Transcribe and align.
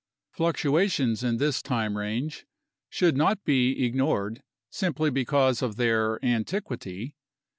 Fluctuations 0.31 1.23
in 1.23 1.37
this 1.37 1.61
time 1.61 1.95
range 1.95 2.47
should 2.89 3.15
not 3.15 3.43
be 3.43 3.85
ignored 3.85 4.41
simply 4.71 5.11
because 5.11 5.61
of 5.61 5.75
their 5.75 6.17
antiquity. 6.25 7.13